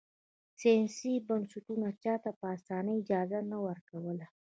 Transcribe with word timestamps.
سیاسي 0.59 1.13
بنسټونو 1.27 1.87
چا 2.03 2.13
ته 2.23 2.31
په 2.39 2.45
اسانۍ 2.55 2.95
اجازه 3.01 3.39
نه 3.51 3.57
ورکوله. 3.67 4.25